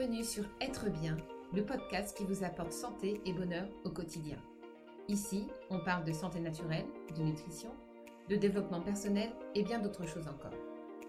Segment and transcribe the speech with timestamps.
[0.00, 1.14] Bienvenue sur Être bien,
[1.52, 4.38] le podcast qui vous apporte santé et bonheur au quotidien.
[5.08, 7.68] Ici, on parle de santé naturelle, de nutrition,
[8.30, 10.58] de développement personnel et bien d'autres choses encore.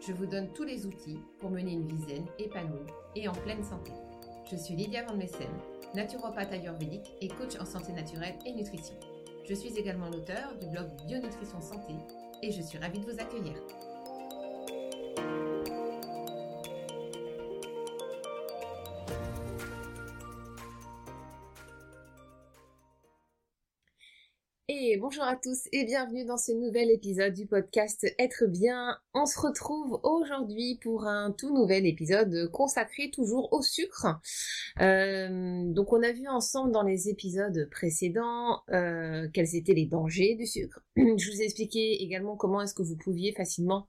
[0.06, 3.64] Je vous donne tous les outils pour mener une vie zen, épanouie et en pleine
[3.64, 3.94] santé.
[4.52, 5.48] Je suis Lydia Van Messen,
[5.96, 8.96] naturopathe ayurvédique et coach en santé naturelle et nutrition.
[9.48, 11.94] Je suis également l'auteur du blog Bionutrition Santé
[12.44, 13.56] et je suis ravie de vous accueillir.
[25.02, 29.00] Bonjour à tous et bienvenue dans ce nouvel épisode du podcast Être bien.
[29.16, 34.20] On se retrouve aujourd'hui pour un tout nouvel épisode consacré toujours au sucre.
[34.80, 40.36] Euh, donc on a vu ensemble dans les épisodes précédents euh, quels étaient les dangers
[40.36, 40.80] du sucre.
[40.96, 43.88] Je vous ai expliqué également comment est-ce que vous pouviez facilement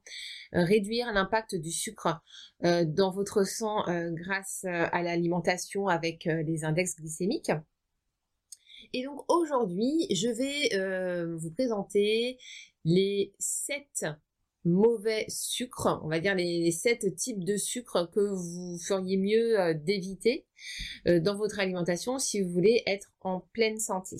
[0.54, 2.22] euh, réduire l'impact du sucre
[2.62, 7.50] dans votre sang grâce à l'alimentation avec les index glycémiques.
[8.92, 12.38] Et donc aujourd'hui, je vais euh, vous présenter
[12.84, 14.06] les 7
[14.64, 19.74] mauvais sucres, on va dire les, 7 types de sucres que vous feriez mieux euh,
[19.74, 20.46] d'éviter
[21.06, 24.16] euh, dans votre alimentation si vous voulez être en pleine santé.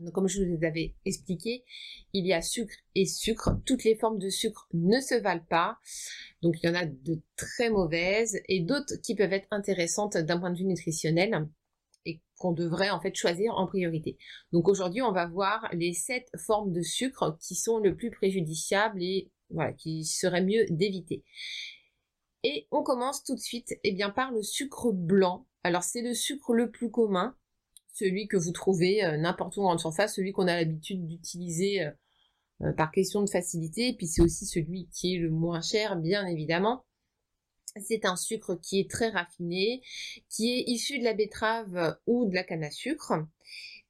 [0.00, 1.64] Donc, comme je vous avais expliqué,
[2.12, 3.60] il y a sucre et sucre.
[3.64, 5.78] Toutes les formes de sucre ne se valent pas.
[6.42, 10.38] Donc il y en a de très mauvaises et d'autres qui peuvent être intéressantes d'un
[10.38, 11.48] point de vue nutritionnel
[12.04, 14.18] et qu'on devrait en fait choisir en priorité.
[14.52, 19.02] Donc aujourd'hui, on va voir les sept formes de sucre qui sont le plus préjudiciables
[19.02, 21.24] et voilà, qui serait mieux d'éviter.
[22.42, 25.46] Et on commence tout de suite eh bien par le sucre blanc.
[25.62, 27.34] Alors c'est le sucre le plus commun,
[27.94, 31.90] celui que vous trouvez euh, n'importe où en surface, celui qu'on a l'habitude d'utiliser euh,
[32.62, 35.96] euh, par question de facilité, et puis c'est aussi celui qui est le moins cher,
[35.96, 36.84] bien évidemment.
[37.82, 39.82] C'est un sucre qui est très raffiné,
[40.28, 43.14] qui est issu de la betterave ou de la canne à sucre.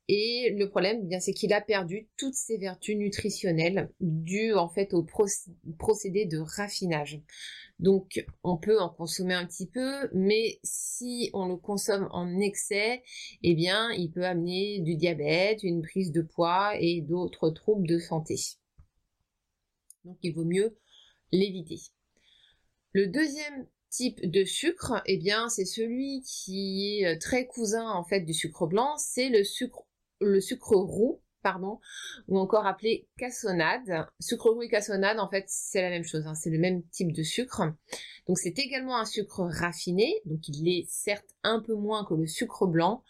[0.09, 4.93] Et le problème, eh c'est qu'il a perdu toutes ses vertus nutritionnelles dues en fait
[4.93, 5.06] au
[5.78, 7.22] procédé de raffinage.
[7.78, 13.03] Donc, on peut en consommer un petit peu, mais si on le consomme en excès,
[13.43, 17.98] eh bien, il peut amener du diabète, une prise de poids et d'autres troubles de
[17.98, 18.37] santé.
[20.04, 20.77] Donc, il vaut mieux
[21.32, 21.81] l'éviter.
[22.93, 28.05] Le deuxième type de sucre, eh bien, c'est celui qui est euh, très cousin en
[28.05, 29.87] fait du sucre blanc, c'est le sucre
[30.21, 31.81] le sucre roux, pardon,
[32.28, 34.06] ou encore appelé cassonade.
[34.21, 37.12] Sucre roux et cassonade, en fait, c'est la même chose, hein, c'est le même type
[37.12, 37.62] de sucre.
[38.27, 42.27] Donc c'est également un sucre raffiné, donc il est certes un peu moins que le
[42.27, 43.04] sucre blanc,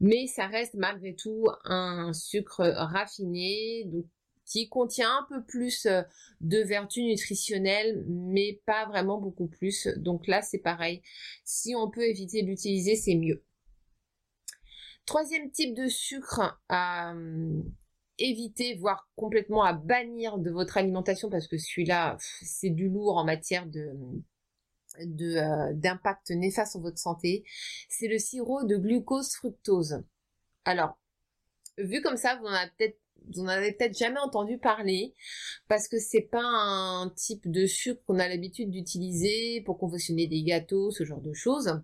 [0.00, 4.06] mais ça reste malgré tout un sucre raffiné, donc
[4.44, 6.02] qui contient un peu plus euh,
[6.40, 9.88] de vertus nutritionnelles, mais pas vraiment beaucoup plus.
[9.96, 11.02] Donc là, c'est pareil.
[11.44, 13.42] Si on peut éviter d'utiliser, c'est mieux.
[15.06, 17.62] Troisième type de sucre à euh,
[18.18, 23.24] éviter, voire complètement à bannir de votre alimentation, parce que celui-là, c'est du lourd en
[23.24, 23.92] matière de
[25.00, 27.44] euh, d'impact néfaste sur votre santé,
[27.88, 30.04] c'est le sirop de glucose fructose.
[30.64, 30.96] Alors,
[31.78, 33.00] vu comme ça, vous en avez peut-être
[33.34, 35.14] vous n'en avez peut-être jamais entendu parler
[35.68, 40.42] parce que c'est pas un type de sucre qu'on a l'habitude d'utiliser pour confectionner des
[40.42, 41.80] gâteaux, ce genre de choses.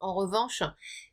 [0.00, 0.62] En revanche,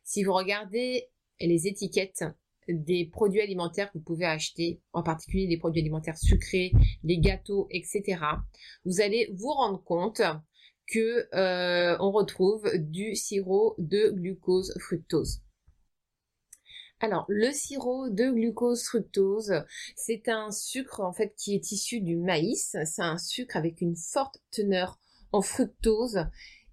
[0.04, 1.08] si vous regardez
[1.40, 2.24] les étiquettes
[2.68, 6.72] des produits alimentaires que vous pouvez acheter, en particulier les produits alimentaires sucrés,
[7.02, 8.20] les gâteaux, etc.,
[8.84, 10.22] vous allez vous rendre compte
[10.86, 15.42] que euh, on retrouve du sirop de glucose fructose.
[17.00, 19.62] Alors, le sirop de glucose fructose,
[19.94, 22.76] c'est un sucre en fait qui est issu du maïs.
[22.84, 24.98] C'est un sucre avec une forte teneur
[25.30, 26.24] en fructose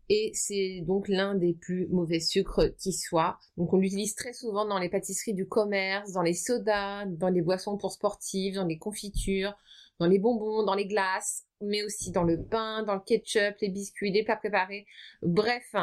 [0.09, 3.37] et c'est donc l'un des plus mauvais sucres qui soit.
[3.57, 7.41] Donc on l'utilise très souvent dans les pâtisseries du commerce, dans les sodas, dans les
[7.41, 9.55] boissons pour sportives, dans les confitures,
[9.99, 13.69] dans les bonbons, dans les glaces mais aussi dans le pain, dans le ketchup, les
[13.69, 14.85] biscuits, les plats préparés.
[15.21, 15.73] Bref,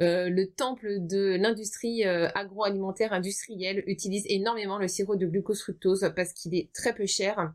[0.00, 6.12] euh, le temple de l'industrie euh, agroalimentaire industrielle utilise énormément le sirop de glucose fructose
[6.16, 7.52] parce qu'il est très peu cher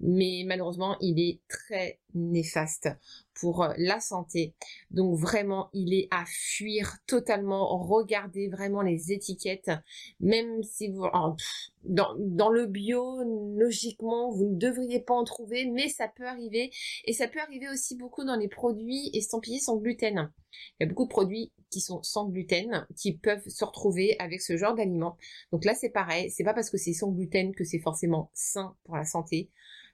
[0.00, 2.88] mais malheureusement il est très néfaste
[3.40, 4.54] pour euh, la santé.
[4.90, 7.78] Donc vraiment, il est à fuir totalement.
[7.78, 9.70] Regardez vraiment les étiquettes,
[10.20, 11.06] même si vous
[11.88, 13.22] dans, le bio,
[13.56, 16.70] logiquement, vous ne devriez pas en trouver, mais ça peut arriver
[17.04, 20.32] et ça peut arriver aussi beaucoup dans les produits estampillés sans gluten.
[20.78, 24.40] Il y a beaucoup de produits qui sont sans gluten qui peuvent se retrouver avec
[24.40, 25.16] ce genre d'aliments.
[25.52, 26.30] Donc là, c'est pareil.
[26.30, 29.50] C'est pas parce que c'est sans gluten que c'est forcément sain pour la santé.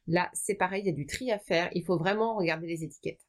[0.06, 1.70] Là, c'est pareil, il y a du tri à faire.
[1.74, 3.20] Il faut vraiment regarder les étiquettes.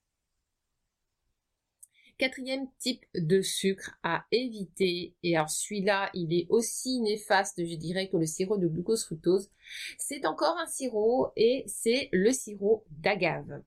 [2.17, 8.07] Quatrième type de sucre à éviter, et alors celui-là, il est aussi néfaste, je dirais,
[8.07, 9.49] que le sirop de glucose fructose.
[9.97, 13.61] C'est encore un sirop et c'est le sirop d'agave.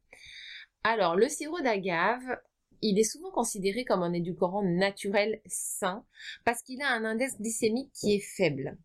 [0.84, 2.40] Alors, le sirop d'agave,
[2.82, 6.04] il est souvent considéré comme un édulcorant naturel sain
[6.44, 8.78] parce qu'il a un index glycémique qui est faible,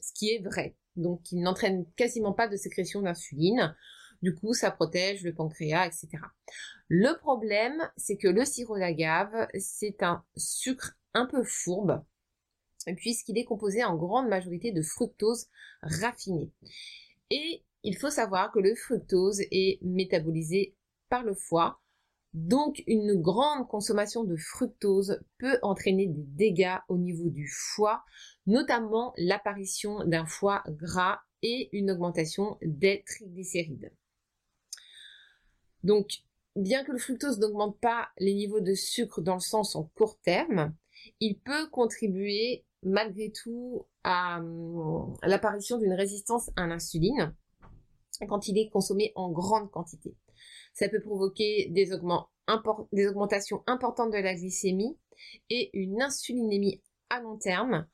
[0.00, 0.74] ce qui est vrai.
[0.96, 3.76] Donc, il n'entraîne quasiment pas de sécrétion d'insuline.
[4.22, 6.08] Du coup, ça protège le pancréas, etc.
[6.88, 12.04] Le problème, c'est que le sirop d'agave, c'est un sucre un peu fourbe,
[12.96, 15.48] puisqu'il est composé en grande majorité de fructose
[15.82, 16.52] raffinée.
[17.30, 20.76] Et il faut savoir que le fructose est métabolisé
[21.08, 21.80] par le foie,
[22.32, 28.04] donc une grande consommation de fructose peut entraîner des dégâts au niveau du foie,
[28.46, 33.92] notamment l'apparition d'un foie gras et une augmentation des triglycérides.
[35.82, 36.22] Donc,
[36.56, 40.18] bien que le fructose n'augmente pas les niveaux de sucre dans le sens en court
[40.20, 40.74] terme,
[41.20, 47.34] il peut contribuer malgré tout à, hum, l'apparition d'une résistance à l'insuline
[48.28, 50.14] quand il est consommé en grande quantité.
[50.74, 54.96] Ça peut provoquer des augmentations importantes de la glycémie
[55.50, 57.86] et une insulinémie à long terme,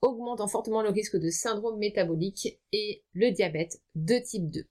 [0.00, 4.66] augmentant fortement le risque de syndrome métabolique et le diabète de type 2.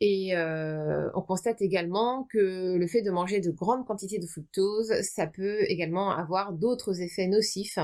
[0.00, 4.92] Et euh, on constate également que le fait de manger de grandes quantités de fructose,
[5.02, 7.78] ça peut également avoir d'autres effets nocifs,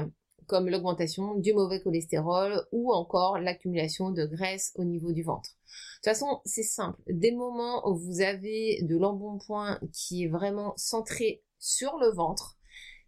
[0.47, 5.51] comme l'augmentation du mauvais cholestérol ou encore l'accumulation de graisse au niveau du ventre.
[5.51, 7.01] De toute façon, c'est simple.
[7.09, 12.57] Dès le moment où vous avez de l'embonpoint qui est vraiment centré sur le ventre,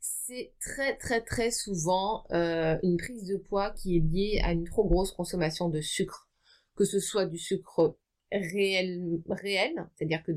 [0.00, 4.64] c'est très très très souvent euh, une prise de poids qui est liée à une
[4.64, 6.28] trop grosse consommation de sucre,
[6.76, 7.96] que ce soit du sucre
[8.32, 10.32] réel, réel c'est-à-dire que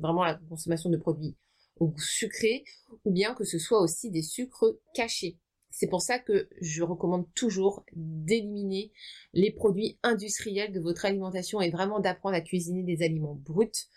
[0.00, 1.36] vraiment la consommation de produits
[1.76, 2.64] au goût sucré,
[3.04, 5.38] ou bien que ce soit aussi des sucres cachés.
[5.70, 8.92] C'est pour ça que je recommande toujours d'éliminer
[9.34, 13.90] les produits industriels de votre alimentation et vraiment d'apprendre à cuisiner des aliments bruts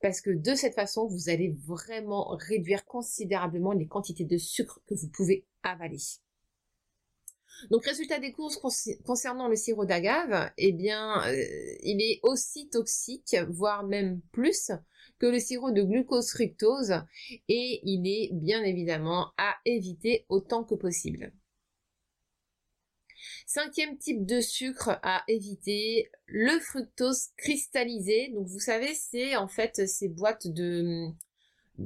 [0.00, 4.94] parce que de cette façon, vous allez vraiment réduire considérablement les quantités de sucre que
[4.94, 5.98] vous pouvez avaler.
[7.70, 8.58] Donc résultat des courses
[9.04, 11.44] concernant le sirop d'agave, eh bien, euh,
[11.82, 14.70] il est aussi toxique, voire même plus
[15.18, 16.92] que le sirop de glucose fructose,
[17.48, 21.32] et il est bien évidemment à éviter autant que possible.
[23.46, 28.30] Cinquième type de sucre à éviter, le fructose cristallisé.
[28.34, 31.08] Donc vous savez, c'est en fait ces boîtes de...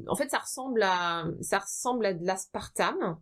[0.06, 3.20] En fait, ça ressemble à, ça ressemble à de l'aspartame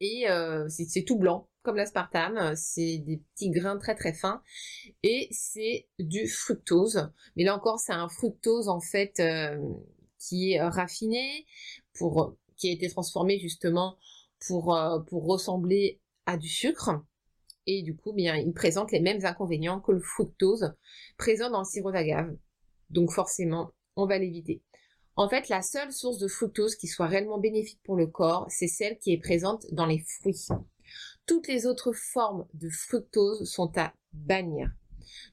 [0.00, 4.40] et euh, c'est tout blanc comme l'aspartame, c'est des petits grains très très fins
[5.02, 7.10] et c'est du fructose.
[7.34, 9.58] Mais là encore, c'est un fructose en fait euh,
[10.18, 11.44] qui est raffiné
[11.98, 13.98] pour qui a été transformé justement
[14.46, 17.02] pour euh, pour ressembler à du sucre
[17.66, 20.74] et du coup, bien, il présente les mêmes inconvénients que le fructose
[21.16, 22.34] présent dans le sirop d'agave.
[22.90, 24.62] Donc forcément, on va l'éviter.
[25.16, 28.68] En fait, la seule source de fructose qui soit réellement bénéfique pour le corps, c'est
[28.68, 30.46] celle qui est présente dans les fruits.
[31.26, 34.70] Toutes les autres formes de fructose sont à bannir.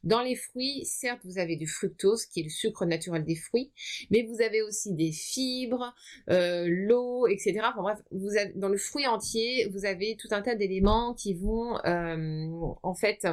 [0.03, 3.71] Dans les fruits, certes, vous avez du fructose, qui est le sucre naturel des fruits,
[4.09, 5.93] mais vous avez aussi des fibres,
[6.29, 7.59] euh, l'eau, etc.
[7.63, 11.77] Enfin bref, vous dans le fruit entier, vous avez tout un tas d'éléments qui vont
[11.85, 12.47] euh,
[12.83, 13.27] en fait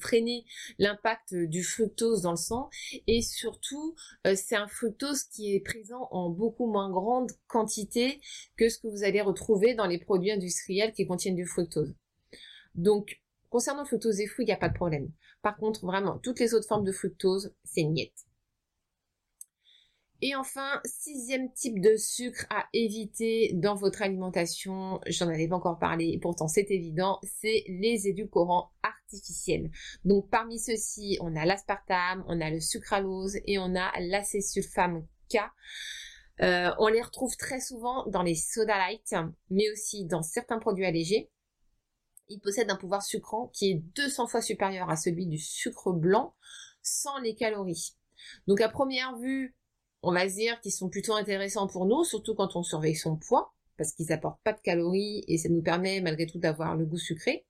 [0.00, 0.44] freiner
[0.78, 2.70] l'impact du fructose dans le sang
[3.06, 3.94] et surtout
[4.26, 8.20] euh, c'est un fructose qui est présent en beaucoup moins grande quantité
[8.56, 11.94] que ce que vous allez retrouver dans les produits industriels qui contiennent du fructose.
[12.74, 15.10] Donc concernant fructose et fruits, il n'y a pas de problème.
[15.42, 18.26] Par contre, vraiment, toutes les autres formes de fructose, c'est niette.
[20.26, 25.78] Et enfin, sixième type de sucre à éviter dans votre alimentation, j'en avais pas encore
[25.78, 29.03] parlé, pourtant c'est évident, c'est les édulcorants artificiels.
[30.04, 35.38] Donc parmi ceux-ci, on a l'aspartame, on a le sucralose et on a l'acésulfame K.
[36.40, 39.14] Euh, on les retrouve très souvent dans les soda light,
[39.50, 41.30] mais aussi dans certains produits allégés.
[42.28, 46.34] Ils possèdent un pouvoir sucrant qui est 200 fois supérieur à celui du sucre blanc
[46.82, 47.96] sans les calories.
[48.46, 49.56] Donc à première vue,
[50.02, 53.54] on va dire qu'ils sont plutôt intéressants pour nous, surtout quand on surveille son poids,
[53.76, 56.98] parce qu'ils apportent pas de calories et ça nous permet malgré tout d'avoir le goût
[56.98, 57.46] sucré.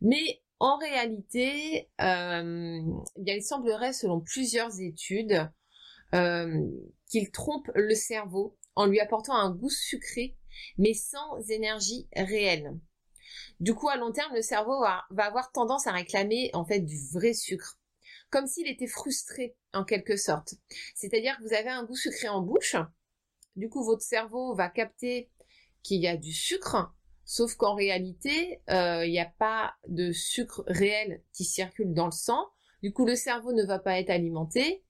[0.00, 2.80] Mais en réalité, euh,
[3.26, 5.50] eh il semblerait, selon plusieurs études,
[6.14, 6.66] euh,
[7.08, 10.36] qu'ils trompent le cerveau en lui apportant un goût sucré,
[10.78, 12.78] mais sans énergie réelle.
[13.58, 16.98] Du coup, à long terme, le cerveau va avoir tendance à réclamer en fait du
[17.12, 17.80] vrai sucre
[18.30, 20.54] comme s'il était frustré en quelque sorte.
[20.94, 22.76] C'est-à-dire que vous avez un goût sucré en bouche,
[23.56, 25.30] Du coup, votre cerveau va capter
[25.82, 26.94] qu'il y a du sucre,
[27.30, 32.10] sauf qu'en réalité, euh, il n'y a pas de sucre réel qui circule dans le
[32.10, 32.44] sang.
[32.82, 34.82] Du coup, le cerveau ne va pas être alimenté.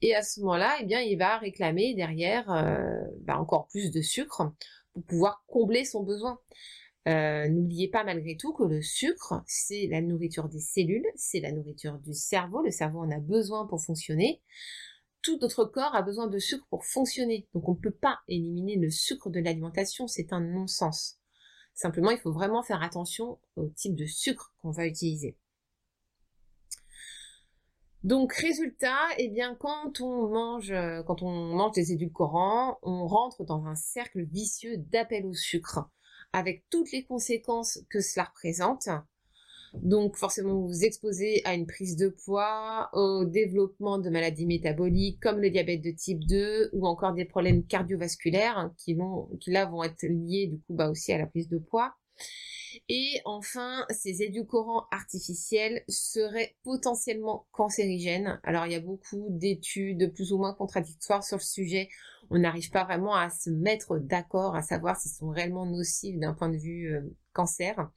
[0.00, 4.00] Et à ce moment-là, eh bien, il va réclamer derrière euh, bah, encore plus de
[4.00, 4.54] sucre
[4.94, 6.38] pour pouvoir combler son besoin.
[7.08, 11.52] Euh, n'oubliez pas malgré tout que le sucre, c'est la nourriture des cellules, c'est la
[11.52, 12.62] nourriture du cerveau.
[12.62, 14.40] Le cerveau en a besoin pour fonctionner.
[15.20, 17.46] Tout notre corps a besoin de sucre pour fonctionner.
[17.52, 21.18] Donc on ne peut pas éliminer le sucre de l'alimentation, c'est un non-sens.
[21.74, 25.36] Simplement, il faut vraiment faire attention au type de sucre qu'on va utiliser.
[28.04, 30.74] Donc résultat, eh bien quand on mange
[31.06, 35.88] quand on mange des édulcorants, on rentre dans un cercle vicieux d'appel au sucre
[36.32, 38.88] avec toutes les conséquences que cela représente.
[39.74, 45.20] Donc forcément, vous vous exposez à une prise de poids, au développement de maladies métaboliques
[45.20, 49.64] comme le diabète de type 2 ou encore des problèmes cardiovasculaires qui, vont, qui là
[49.64, 51.94] vont être liés du coup bah, aussi à la prise de poids.
[52.88, 58.40] Et enfin, ces édulcorants artificiels seraient potentiellement cancérigènes.
[58.44, 61.88] Alors il y a beaucoup d'études plus ou moins contradictoires sur le sujet.
[62.30, 66.34] On n'arrive pas vraiment à se mettre d'accord à savoir s'ils sont réellement nocifs d'un
[66.34, 67.02] point de vue euh,
[67.32, 67.90] cancer.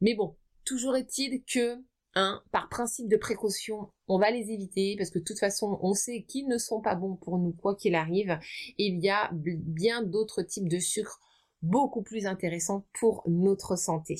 [0.00, 1.82] Mais bon, toujours est-il que
[2.14, 5.94] Hein, par principe de précaution, on va les éviter parce que de toute façon, on
[5.94, 8.38] sait qu'ils ne sont pas bons pour nous quoi qu'il arrive.
[8.76, 11.20] il y a bien d'autres types de sucres
[11.62, 14.16] beaucoup plus intéressants pour notre santé.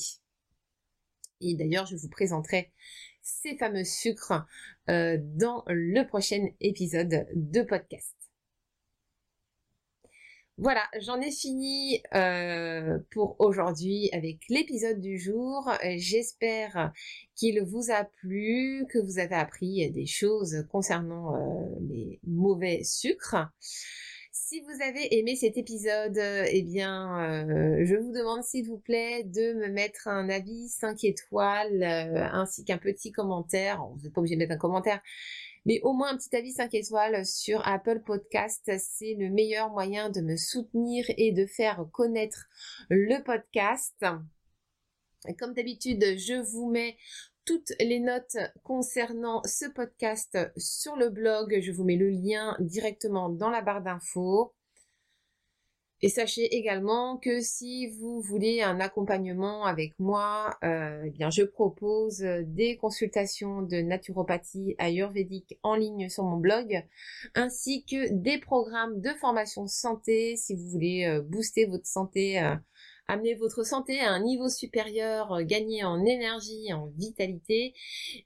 [1.39, 2.71] Et d'ailleurs, je vous présenterai
[3.21, 4.43] ces fameux sucres
[4.89, 8.22] euh, dans le prochain épisode de podcast.
[10.59, 15.71] Voilà, j'en ai fini euh, pour aujourd'hui avec l'épisode du jour.
[15.95, 16.93] J'espère
[17.33, 21.39] qu'il vous a plu, que vous avez appris des choses concernant euh,
[21.89, 23.47] les mauvais sucres.
[24.31, 29.23] Si vous avez aimé cet épisode, eh bien, euh, je vous demande s'il vous plaît
[29.23, 31.83] de me mettre un avis 5 étoiles
[32.31, 33.83] ainsi qu'un petit commentaire.
[33.95, 35.01] Vous n'êtes pas obligé de mettre un commentaire,
[35.65, 40.09] mais au moins un petit avis 5 étoiles sur Apple Podcast, c'est le meilleur moyen
[40.09, 42.45] de me soutenir et de faire connaître
[42.89, 44.05] le podcast.
[45.39, 46.97] Comme d'habitude, je vous mets
[47.45, 51.59] toutes les notes concernant ce podcast sur le blog.
[51.61, 54.53] Je vous mets le lien directement dans la barre d'infos.
[56.03, 61.43] Et sachez également que si vous voulez un accompagnement avec moi, euh, eh bien je
[61.43, 66.83] propose des consultations de naturopathie ayurvédique en ligne sur mon blog,
[67.35, 72.53] ainsi que des programmes de formation santé si vous voulez euh, booster votre santé, euh,
[73.07, 77.73] amener votre santé à un niveau supérieur, gagner en énergie, en vitalité.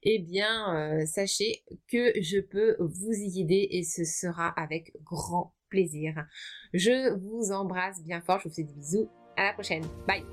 [0.01, 6.25] Eh bien sachez que je peux vous y aider et ce sera avec grand plaisir.
[6.73, 10.23] Je vous embrasse bien fort, je vous fais des bisous, à la prochaine, bye.